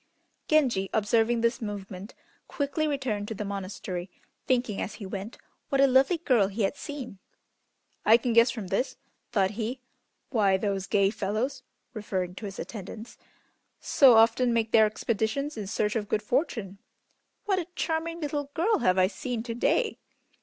[0.47, 2.15] Genji observing this movement
[2.47, 4.09] quickly returned to the monastery,
[4.47, 5.37] thinking as he went
[5.69, 7.19] what a lovely girl he had seen.
[8.03, 8.97] "I can guess from this,"
[9.31, 9.79] thought he,
[10.31, 11.61] "why those gay fellows
[11.93, 13.19] (referring to his attendants)
[13.79, 16.79] so often make their expeditions in search of good fortune.
[17.45, 19.99] What a charming little girl have I seen to day!